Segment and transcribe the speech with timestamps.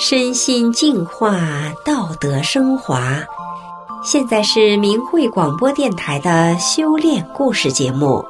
[0.00, 1.40] 身心净化，
[1.84, 3.18] 道德升华。
[4.04, 8.24] 现在是明慧广播电台的修炼故事节目。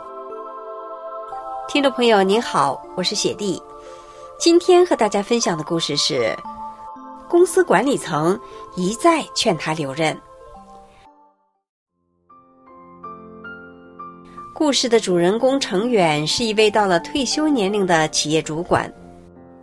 [1.69, 3.62] 听众朋友您好，我是雪弟。
[4.41, 6.34] 今天和大家分享的故事是：
[7.29, 8.41] 公司管理层
[8.75, 10.19] 一再劝他留任。
[14.55, 18.91] 故事的主人公程远是一位到了退休年龄的企业主管。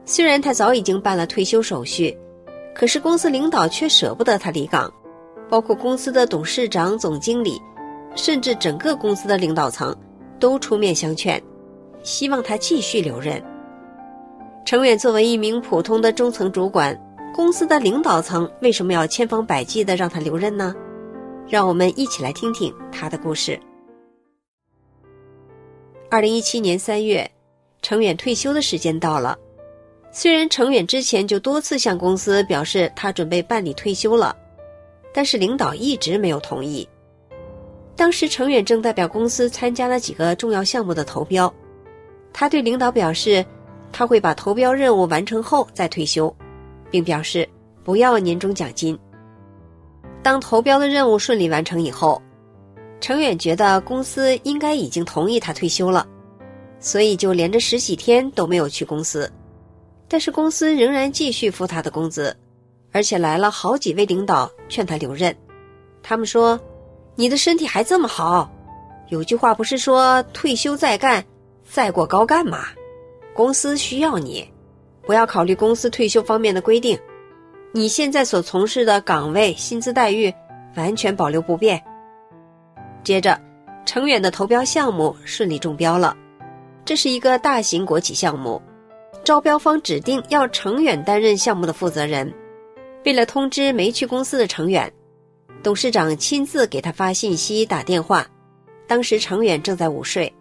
[0.05, 2.16] 虽然他早已经办了退休手续，
[2.76, 4.91] 可是公司领导却舍不得他离岗，
[5.50, 7.59] 包括公司的董事长、总经理，
[8.16, 9.95] 甚至整个公司的领导层
[10.40, 11.41] 都出面相劝，
[12.04, 13.41] 希望他继续留任。
[14.64, 16.95] 程远作为一名普通的中层主管，
[17.34, 20.76] 公司的领导层为什么要千方百计地让他留任呢？
[21.48, 23.59] 让我们一起来听听他的故事。
[26.09, 27.30] 二零一七年三月，
[27.81, 29.38] 程远退休的时间到了。
[30.17, 34.33] 虽然程远之前就多次向公司表示他准备办理退休了，
[35.13, 36.88] 但是领导一直没有同意。
[37.97, 41.53] 当时程远正代表公司参加了几个重要项目的投标，
[42.31, 43.45] 他对领导表示
[43.91, 46.33] 他会把投标任务完成后再退休，
[46.89, 47.45] 并表示
[47.83, 48.97] 不要年终奖金。
[50.23, 52.22] 当投标的任务顺利完成以后，
[53.02, 56.07] 程远觉得公司应该已经同意他退休了，
[56.79, 59.29] 所以就连着十几天都没有去公司。
[60.08, 62.36] 但是公司仍然继续付他的工资，
[62.92, 65.36] 而且来了好几位领导劝他留任。
[66.03, 66.59] 他们说
[67.16, 68.52] ：“你的身体还这么好，
[69.09, 71.25] 有句话不是说退休再干，
[71.67, 72.67] 再过高干吗？
[73.34, 74.47] 公司需要你，
[75.02, 76.97] 不要考虑公司退休方面的规定。
[77.72, 80.34] 你现在所从事的岗位薪资待遇
[80.75, 81.84] 完全保留不变。”
[83.03, 83.40] 接着，
[83.86, 86.16] 程远的投标项目顺利中标了，
[86.86, 88.62] 这是一个大型国企项目。
[89.26, 92.31] 招标方指定要程远担任项目的负责人，
[93.06, 94.94] 为了通知没去公司的程远，
[95.63, 98.28] 董事长亲自给他发信息、打电话。
[98.85, 100.31] 当时程远正在午睡，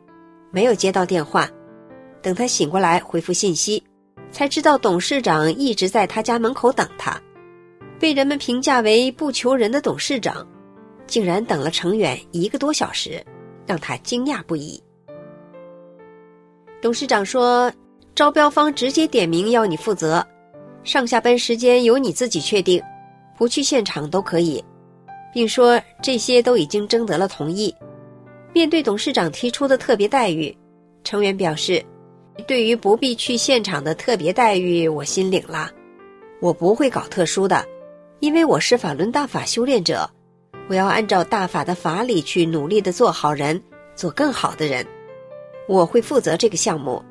[0.51, 1.49] 没有接到电话。
[2.21, 3.83] 等他醒过来回复信息，
[4.31, 7.19] 才知道董事长一直在他家门口等他。
[7.99, 10.47] 被人们评价为不求人的董事长，
[11.07, 13.25] 竟然等了程远一个多小时，
[13.67, 14.79] 让他惊讶不已。
[16.83, 17.73] 董事长说。
[18.15, 20.25] 招标方直接点名要你负责，
[20.85, 22.81] 上下班时间由你自己确定，
[23.37, 24.65] 不去现场都可以，
[25.33, 27.75] 并说这些都已经征得了同意。
[28.53, 30.57] 面对董事长提出的特别待遇，
[31.03, 31.85] 成员表示
[32.47, 35.69] ：“对于不必去现场的特别待遇，我心领了。
[36.41, 37.67] 我不会搞特殊的，
[38.21, 40.09] 因为我是法轮大法修炼者，
[40.69, 43.61] 我要按照大法的法理去努力的做好人，
[43.97, 44.87] 做更好的人。
[45.67, 47.03] 我会负责这个项目。”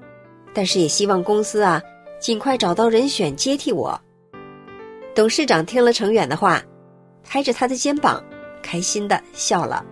[0.54, 1.82] 但是也希望公司啊，
[2.20, 4.00] 尽快找到人选接替我。
[5.16, 6.62] 董事长听了程远的话，
[7.24, 8.24] 拍着他的肩膀，
[8.62, 9.86] 开心地笑了。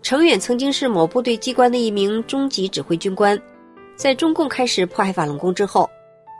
[0.00, 3.38] 程远曾经是某部队机关的一名中级指挥军官，
[3.96, 5.88] 在中共开始迫害法轮功之后，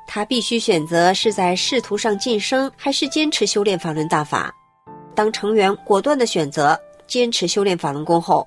[0.06, 4.55] 他必须选择是在仕途上晋升，还是坚持修炼法轮大法。
[5.15, 8.47] 当程远果断地选择坚持修炼法轮功后，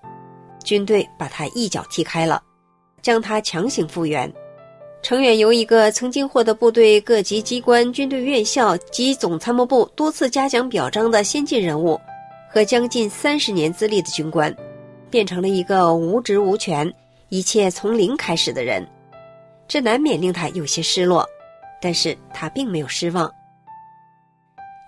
[0.63, 2.41] 军队把他一脚踢开了。
[3.01, 4.31] 将他强行复员，
[5.01, 11.99] 程远由一个曾经获得部队各级机关、军队院校及总参谋部多次嘉奖表彰的先进人物，
[12.51, 14.55] 和将近三十年资历的军官，
[15.09, 16.91] 变成了一个无职无权、
[17.29, 18.87] 一切从零开始的人，
[19.67, 21.27] 这难免令他有些失落，
[21.81, 23.31] 但是他并没有失望。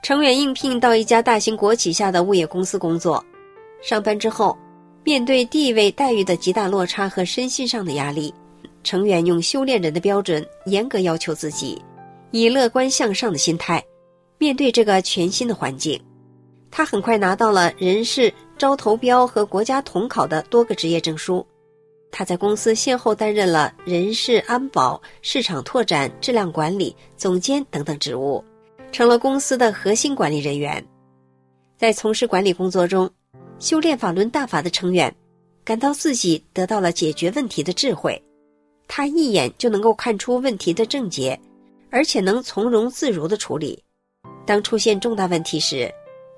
[0.04, 3.24] 程远应聘到一家大型国企下的物业公司工作，
[3.82, 4.56] 上班之后。
[5.06, 8.34] 面对地位待遇的极大落差和身心上的压力，
[8.84, 11.82] 程远用修炼人的标准严格要求自己，
[12.32, 13.84] 以乐观向上的心态
[14.38, 16.02] 面对这个全新的环境。
[16.72, 21.46] 他很快拿到了人事、招投标和国家统考的多个职业证书。
[22.10, 28.44] 他在公司先后担任了人事安保、市场拓展、质量管理总监等等职务，
[28.92, 30.84] 成了公司的核心管理人员。
[31.78, 33.10] 在从事管理工作中，
[33.64, 35.16] 修炼法轮大法的程远，
[35.64, 38.22] 感到自己得到了解决问题的智慧。
[38.90, 41.40] 他一眼就能够看出问题的症结，
[41.90, 43.82] 而且能从容自如的处理。
[44.46, 45.90] 当出现重大问题时，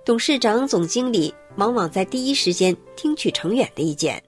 [0.06, 4.21] 董事长、总经理往往在第一时间听取程远的意见，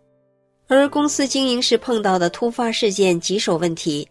[0.68, 4.10] 而公司经营时碰到的突发事件、棘手问题，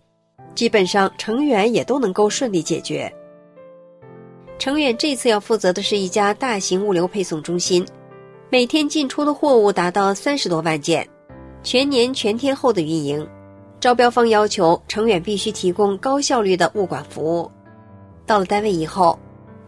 [0.54, 3.12] 基本上成员也都能够顺利解决。
[4.60, 7.84] 程远这次要负责的是一家大型物流配送中心。
[8.48, 11.08] 每天进出的货物达到三十多万件，
[11.64, 13.26] 全年全天候的运营。
[13.80, 17.50] 招标方要求程远必须提供高效率的物管服务。
[18.24, 19.18] 到了单位以后，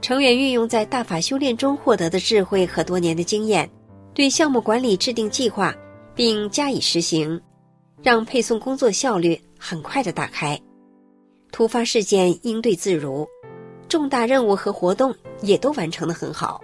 [0.00, 3.68] 程远运用在大法修炼中获得的智慧和多年的经验，
[4.14, 5.74] 对项目管理制定计划，
[6.14, 7.40] 并加以实行，
[8.00, 10.58] 让配送工作效率很快的打开，
[11.50, 13.26] 突发事件应对自如，
[13.88, 16.60] 重大任务和活动也都完成的很好。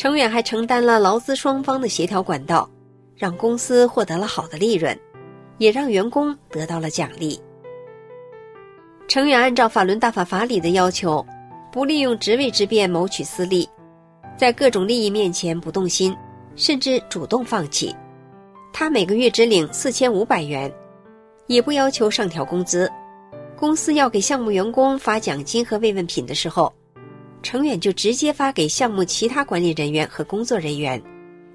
[0.00, 2.66] 程远还承担了劳资双方的协调管道，
[3.14, 4.98] 让公司获得了好的利润，
[5.58, 7.38] 也让员工得到了奖励。
[9.06, 11.22] 程远按照法轮大法法理的要求，
[11.70, 13.68] 不利用职位之便谋取私利，
[14.38, 16.16] 在各种利益面前不动心，
[16.56, 17.94] 甚至主动放弃。
[18.72, 20.72] 他每个月只领四千五百元，
[21.46, 22.90] 也不要求上调工资。
[23.54, 26.72] 公司要给项目员工发奖金和慰问品的时候，
[27.42, 31.02] 程远就直接发给项目其他管理人员和工作人员，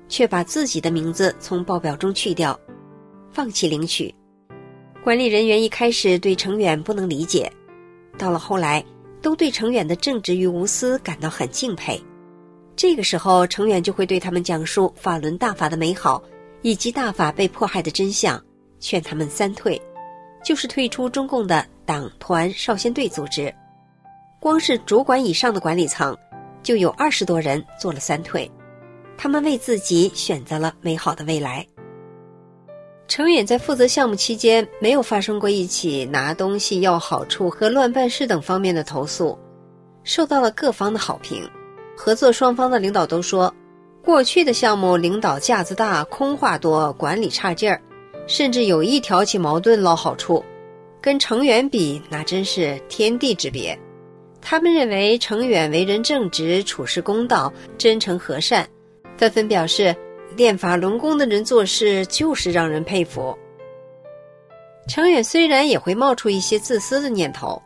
[0.07, 2.59] 却把自己的名字从报表中去掉，
[3.31, 4.13] 放弃领取。
[5.03, 7.51] 管理人员一开始对程远不能理解，
[8.17, 8.83] 到了后来，
[9.21, 12.01] 都对程远的正直与无私感到很敬佩。
[12.75, 16.21] 这个时候，程远就会对他们讲述法轮大法的美好，
[16.61, 18.43] 以及大法被迫害的真相，
[18.79, 19.81] 劝他们三退，
[20.43, 23.53] 就是退出中共的党团少先队组织。
[24.45, 26.15] 光是主管以上的管理层，
[26.62, 28.47] 就有二十多人做了三退，
[29.18, 31.65] 他们为自己选择了美好的未来。
[33.07, 39.36] 程远在负责项目期间，没有发生过一起拿东西要好处和乱办事等方面的投诉，
[40.03, 41.42] 受到了各方的好评。
[41.97, 43.51] 合作双方的领导都说，
[44.03, 47.81] 过去的项目领导架子大、空话多、管理差劲儿，
[48.27, 50.45] 甚至有意挑起矛盾捞好处，
[51.01, 53.75] 跟程远比，那真是天地之别。
[54.47, 58.69] 他们认为程远为人正直、处事公道、真诚和善，
[59.18, 59.95] 纷纷表示。
[60.38, 63.33] 练法轮功的人做事就是让人佩服。
[64.86, 67.62] 程远虽然也会冒出一些自私的念头，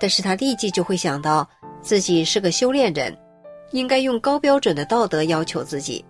[0.00, 1.48] 但是他立即就会想到
[1.80, 3.16] 自己是个修炼人，
[3.70, 6.04] 应该用高标准的道德要求自己，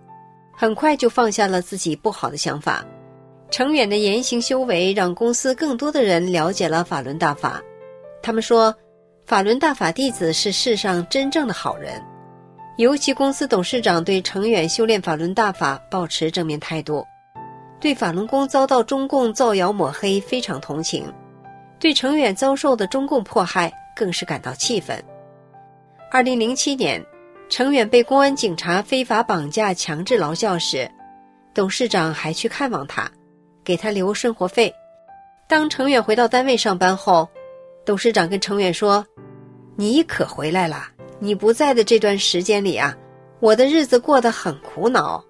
[0.51, 2.83] 很快就放下了自己不好的想法。
[3.51, 7.61] 程远的言行修为让公司更多的人了解了法轮大法，
[8.23, 8.75] 他们说，
[9.25, 12.01] 法轮大法弟子是世上真正的好人。
[12.77, 17.05] 尤其公司董事长对程远修炼法轮大法抱持正面态度，
[17.79, 21.11] 对法轮功遭到中共造谣抹黑非常同情，
[21.79, 25.01] 对程远遭受的中共迫害更是感到气愤。
[26.11, 27.03] 二零零七年，
[27.47, 30.89] 程远被公安警察非法绑架强制劳教时，
[31.53, 33.09] 董事长还去看望他，
[33.63, 34.73] 给他留生活费。
[35.47, 37.29] 当程远回到单位上班后，
[37.85, 39.05] 董事长跟程远说
[39.75, 40.87] ：“你可回来了。”
[41.19, 42.93] 你不在的这段时间里啊，
[43.39, 45.23] 我的日子过得很苦恼，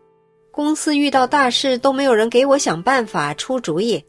[0.50, 4.04] 公司遇到大事都没有人给我想办法出主意。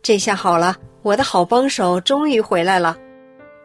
[0.00, 2.96] 这下好了，我的好帮手终于回来了。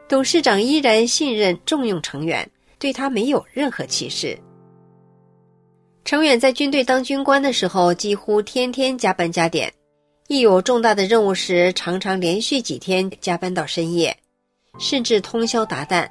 [0.09, 4.37] 董事长依然信任重用程远，对他没有任何歧视。
[6.03, 9.71] 程远在军队当军官的时候，几乎天天加班加点，
[10.31, 14.17] 一有重大的任务时，常常连续几天加班到深夜，
[14.79, 16.07] 甚至通宵达旦。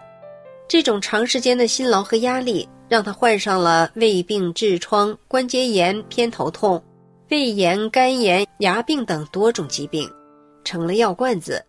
[0.69, 6.84] 这种长时间的辛劳和压力，让他患上了胃病、痔疮、关节炎、偏头痛、
[7.31, 10.06] 胃炎、肝炎、牙病等多种疾病，
[10.64, 11.64] 成了药罐子。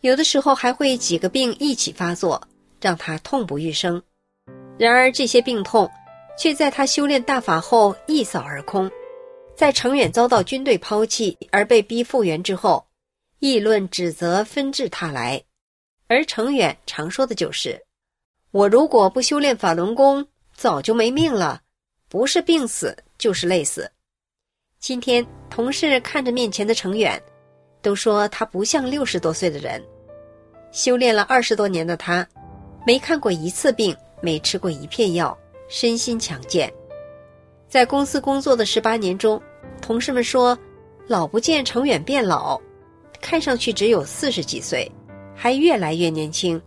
[0.00, 2.42] 有的时候还会几个病一起发作，
[2.80, 4.02] 让他痛不欲生。
[4.76, 5.88] 然而这些病痛，
[6.36, 8.90] 却在他修炼大法后一扫而空。
[9.56, 12.86] 在程远遭到军队抛弃而被逼复员之后，
[13.38, 15.42] 议论指责纷至沓来，
[16.08, 17.82] 而程远常说的就是。
[18.50, 21.62] 我如果不修炼法轮功，早就没命了，
[22.10, 23.90] 不是病死就是累死。
[24.78, 27.20] 今天同事看着面前的程远，
[27.80, 29.82] 都说他不像六十多岁的人。
[30.70, 32.28] 修炼了二十多年的他，
[32.86, 35.36] 没看过一次病，没吃过一片药，
[35.66, 36.70] 身心强健。
[37.76, 39.38] 在公司工作的十八年中，
[39.82, 40.58] 同事们说，
[41.06, 42.58] 老不见程远变老，
[43.20, 44.90] 看上去只有四十几岁，
[45.34, 46.58] 还越来越年轻。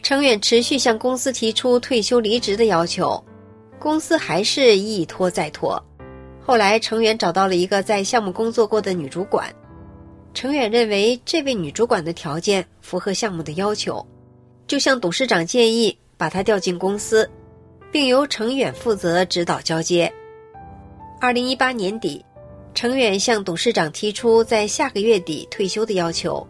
[0.00, 3.20] 程远持续向公司提出退休离职的要求，
[3.80, 5.84] 公司还是一拖再拖。
[6.40, 9.52] 后来，程远找到了一个在项目工作过的女主管，
[10.34, 14.06] 程远认为这位女主管的条件符合项目的要求，
[14.68, 17.28] 就向董事长建议把她调进公司，
[17.90, 20.12] 并由程远负责指导交接。
[21.20, 22.24] 二零一八年底，
[22.74, 26.46] 程远向董事长提出在下个月底退休的要求，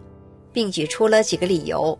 [0.53, 1.97] 并举出了几个理由。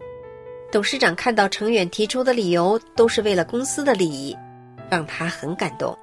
[0.72, 4.38] 董事长看到程远提出的理由都是为了公司的利益，
[4.89, 5.98] 让他很感动。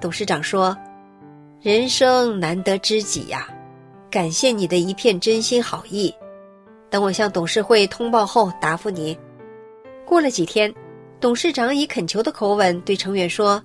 [0.00, 0.76] 董事长说
[1.62, 3.48] ：“人生难得知己呀，
[4.10, 6.12] 感谢你的一片真心好意。
[6.90, 9.16] 等我向董事会通报后答复你。”
[10.04, 10.74] 过了几天，
[11.24, 13.64] 董事长以恳求的口吻对成员说：“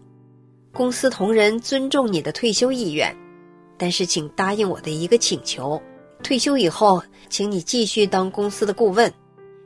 [0.71, 3.13] 公司同仁尊重你的退休意愿，
[3.77, 5.81] 但是请答应我的一个请求：
[6.23, 9.11] 退休以后，请你继续当公司的顾问，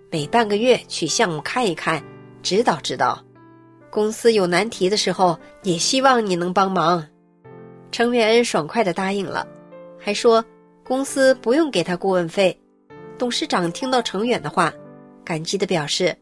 [0.10, 2.04] 每半个月去项目看一看，
[2.42, 3.24] 指导指导。
[3.92, 7.06] 公司有难题的时候，也希望你能帮忙。”
[7.94, 9.48] 成员爽快地答应了，
[10.00, 10.44] 还说
[10.84, 12.60] 公司不用给他顾问费。
[13.20, 14.74] 董事长听到成员的话，
[15.24, 16.18] 感激地表示：“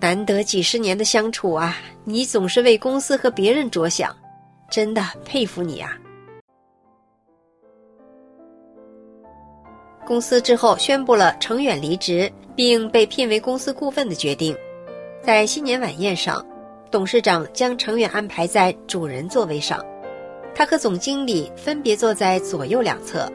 [0.00, 4.14] 难得几十年的相处啊，你总是为公司和别人着想，
[4.70, 5.96] 真的佩服你啊！”
[10.06, 14.56] 公司之后宣布了程远离职并被聘为公司顾问的决定。
[15.22, 16.44] 在新年晚宴上，
[16.90, 19.84] 董事长将程远安排在主人座位上，
[20.54, 23.30] 他和总经理分别坐在左右两侧。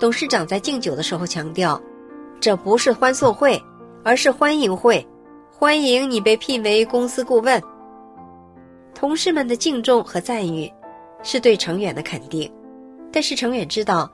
[0.00, 1.80] 董事长在敬酒的时候强调。
[2.40, 3.62] 这不是欢送会，
[4.02, 5.06] 而是欢迎会，
[5.62, 7.62] 欢迎你被聘为公司顾问。
[8.96, 10.68] 同事们的敬重和赞誉，
[11.22, 12.52] 是对成远的肯定。
[13.12, 14.10] 但是成远知道，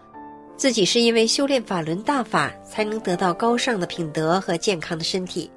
[0.58, 5.50] 自己是因为修炼法轮大法，才能得到高尚的品德和健康的身体。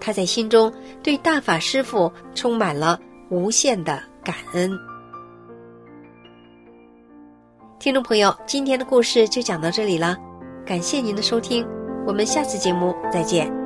[0.00, 0.72] 他在心中
[1.02, 2.98] 对大法师父充满了
[3.28, 4.72] 无限的感恩。
[7.78, 10.16] 听众朋友，今天的故事就讲到这里了，
[10.64, 11.66] 感谢您的收听。
[12.06, 13.63] 我们下次节目再见。